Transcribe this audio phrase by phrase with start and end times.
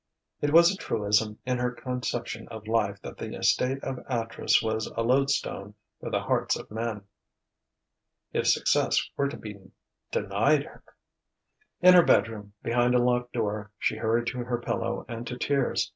[0.41, 4.87] It was a truism in her conception of life that the estate of actress was
[4.87, 7.03] a loadstone for the hearts of men.
[8.33, 9.59] If success were to be
[10.11, 10.83] denied her!...
[11.81, 15.87] In her bedroom, behind a locked door, she hurried to her pillow and to tears.